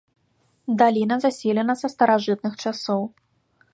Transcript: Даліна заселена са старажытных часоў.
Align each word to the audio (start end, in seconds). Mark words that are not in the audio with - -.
Даліна 0.79 1.15
заселена 1.25 1.75
са 1.81 1.87
старажытных 1.95 2.53
часоў. 2.63 3.01